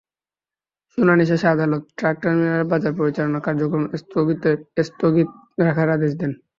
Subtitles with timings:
[0.91, 5.29] শুনানি শেষে আদালত ট্রাক টার্মিনালে বাজার পরিচালনা কার্যক্রম স্থগিত
[5.61, 6.31] রাখার আদেশ দেন।